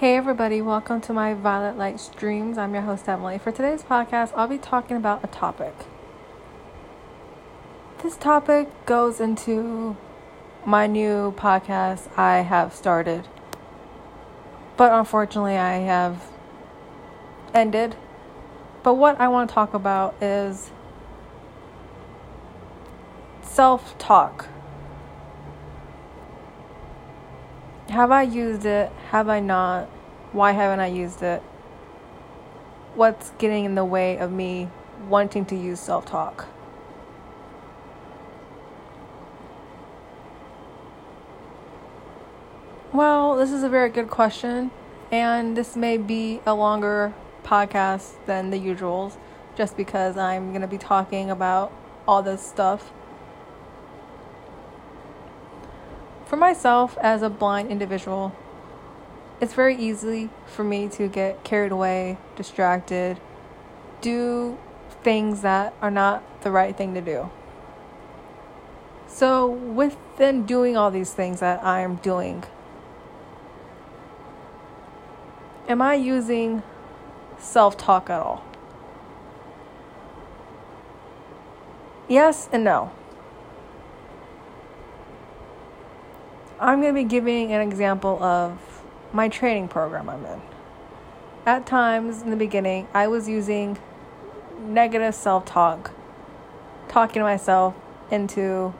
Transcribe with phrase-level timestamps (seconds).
[0.00, 2.56] Hey everybody, welcome to my Violet Light Streams.
[2.56, 3.36] I'm your host Emily.
[3.36, 5.74] For today's podcast, I'll be talking about a topic.
[8.02, 9.98] This topic goes into
[10.64, 13.28] my new podcast I have started.
[14.78, 16.30] But unfortunately, I have
[17.52, 17.94] ended.
[18.82, 20.70] But what I want to talk about is
[23.42, 24.48] self talk.
[27.90, 28.88] Have I used it?
[29.10, 29.88] Have I not?
[30.30, 31.42] Why haven't I used it?
[32.94, 34.68] What's getting in the way of me
[35.08, 36.46] wanting to use self talk?
[42.92, 44.70] Well, this is a very good question,
[45.10, 49.16] and this may be a longer podcast than the usuals
[49.56, 51.72] just because I'm going to be talking about
[52.06, 52.92] all this stuff.
[56.30, 58.32] For myself, as a blind individual,
[59.40, 63.18] it's very easy for me to get carried away, distracted,
[64.00, 64.56] do
[65.02, 67.28] things that are not the right thing to do.
[69.08, 72.44] So, within doing all these things that I'm doing,
[75.68, 76.62] am I using
[77.40, 78.44] self talk at all?
[82.08, 82.92] Yes and no.
[86.62, 88.82] I'm going to be giving an example of
[89.14, 90.42] my training program I'm in.
[91.46, 93.78] At times in the beginning, I was using
[94.60, 95.90] negative self talk,
[96.86, 97.74] talking to myself
[98.10, 98.74] into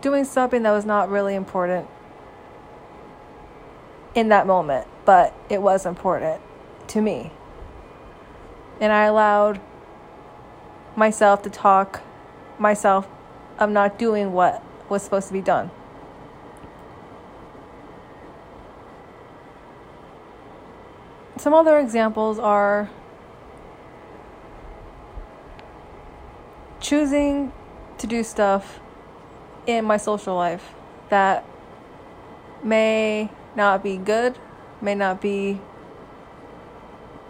[0.00, 1.86] doing something that was not really important
[4.16, 6.42] in that moment, but it was important
[6.88, 7.30] to me.
[8.80, 9.60] And I allowed
[10.96, 12.02] myself to talk
[12.58, 13.06] myself
[13.56, 15.70] of not doing what was supposed to be done.
[21.36, 22.88] Some other examples are
[26.80, 27.52] choosing
[27.98, 28.80] to do stuff
[29.66, 30.74] in my social life
[31.08, 31.44] that
[32.62, 34.38] may not be good,
[34.80, 35.60] may not be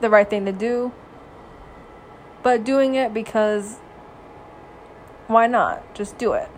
[0.00, 0.92] the right thing to do,
[2.42, 3.78] but doing it because
[5.26, 5.94] why not?
[5.94, 6.48] Just do it,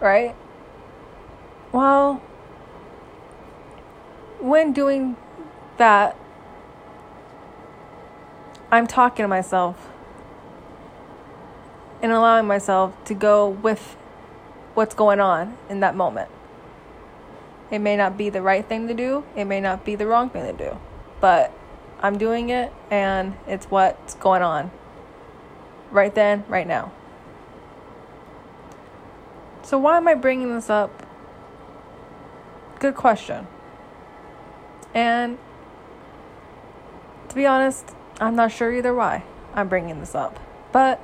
[0.00, 0.34] right?
[1.72, 2.22] Well,
[4.40, 5.16] when doing
[5.78, 6.16] that,
[8.76, 9.88] I'm talking to myself
[12.02, 13.96] and allowing myself to go with
[14.74, 16.30] what's going on in that moment.
[17.70, 20.28] It may not be the right thing to do, it may not be the wrong
[20.28, 20.76] thing to do,
[21.22, 21.54] but
[22.00, 24.70] I'm doing it and it's what's going on
[25.90, 26.92] right then, right now.
[29.62, 31.06] So, why am I bringing this up?
[32.78, 33.46] Good question.
[34.92, 35.38] And
[37.30, 40.40] to be honest, I'm not sure either why I'm bringing this up,
[40.72, 41.00] but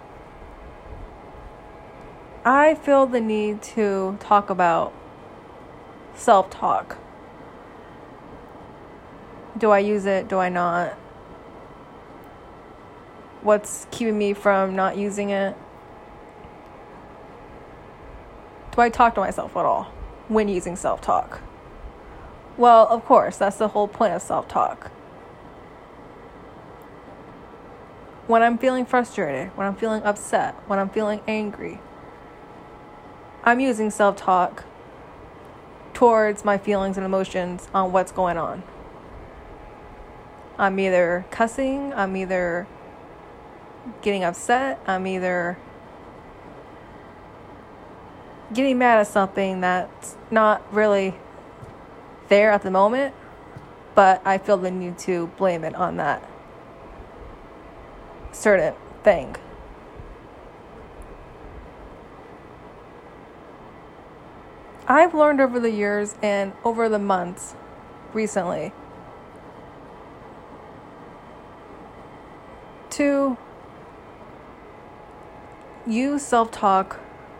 [2.43, 4.95] I feel the need to talk about
[6.15, 6.97] self talk.
[9.59, 10.27] Do I use it?
[10.29, 10.93] Do I not?
[13.43, 15.55] What's keeping me from not using it?
[18.75, 19.93] Do I talk to myself at all
[20.29, 21.43] when using self talk?
[22.57, 24.91] Well, of course, that's the whole point of self talk
[28.33, 31.79] when I'm feeling frustrated, when I'm feeling upset, when I'm feeling angry.
[33.45, 34.65] I'm using self talk
[35.93, 38.63] towards my feelings and emotions on what's going on.
[40.57, 42.67] I'm either cussing, I'm either
[44.01, 45.59] getting upset, I'm either
[48.55, 51.17] getting mad at something that's not really
[52.29, 53.15] there at the moment,
[53.95, 56.32] but I feel the need to blame it on that
[58.43, 59.37] certain thing.
[64.89, 67.55] I've learned over the years and over the months
[68.13, 68.73] recently
[72.91, 73.39] to
[75.87, 76.99] use self talk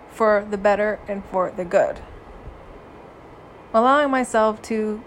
[0.09, 2.01] for the better and for the good.
[3.75, 5.03] Allowing myself to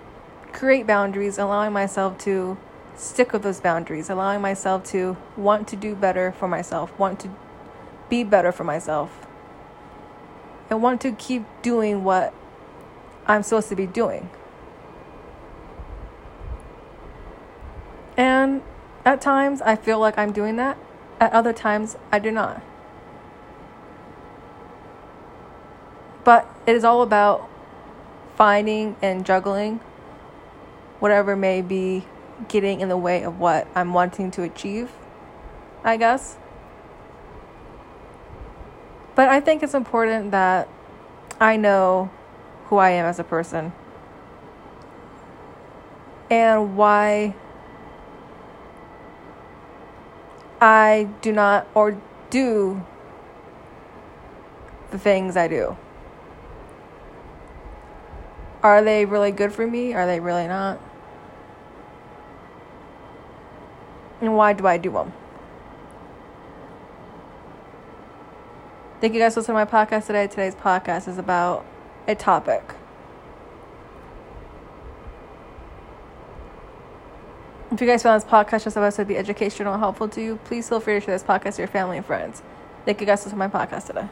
[0.52, 2.58] create boundaries, allowing myself to
[2.98, 7.30] stick with those boundaries, allowing myself to want to do better for myself, want to
[8.10, 9.28] be better for myself,
[10.70, 12.34] and want to keep doing what
[13.28, 14.30] I'm supposed to be doing.
[18.18, 18.62] And
[19.04, 20.78] at times I feel like I'm doing that,
[21.20, 22.62] at other times I do not.
[26.24, 27.48] But it is all about
[28.36, 29.80] finding and juggling
[31.00, 32.06] whatever may be
[32.48, 34.92] getting in the way of what I'm wanting to achieve,
[35.84, 36.38] I guess.
[39.16, 40.68] But I think it's important that
[41.40, 42.10] I know
[42.66, 43.72] who I am as a person
[46.30, 47.36] and why
[50.60, 52.00] I do not or
[52.30, 52.86] do
[54.92, 55.78] the things I do.
[58.64, 59.94] Are they really good for me?
[59.94, 60.80] Are they really not?
[64.26, 65.14] And why do I do them?
[69.00, 70.26] Thank you guys for listening to my podcast today.
[70.26, 71.64] Today's podcast is about
[72.08, 72.64] a topic.
[77.70, 80.40] If you guys found this podcast just supposed to be educational and helpful to you,
[80.46, 82.42] please feel free to share this podcast to your family and friends.
[82.84, 84.08] Thank you guys for listening to my podcast today.